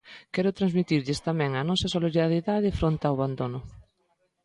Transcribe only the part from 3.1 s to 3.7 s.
abandono.